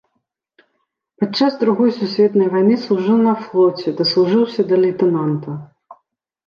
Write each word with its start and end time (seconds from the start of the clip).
Падчас 1.23 1.59
другой 1.65 1.91
сусветнай 1.99 2.47
вайны 2.55 2.75
служыў 2.87 3.17
на 3.27 3.33
флоце, 3.43 3.87
даслужыўся 4.01 4.61
да 4.73 4.83
лейтэнанта. 4.85 5.51